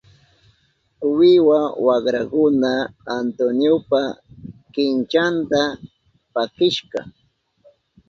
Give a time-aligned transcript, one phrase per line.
[1.17, 2.71] Wiwa wakrakuna
[3.17, 4.01] Antoniopa
[4.73, 5.61] kinchanta
[6.33, 6.99] pakishka.